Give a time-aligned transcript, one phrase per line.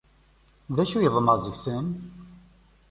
[0.75, 1.85] D acu i yeḍmeε deg-sen?